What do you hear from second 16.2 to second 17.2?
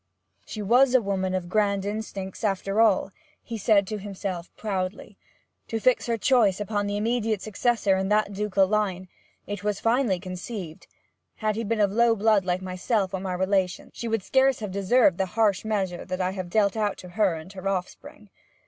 have dealt out to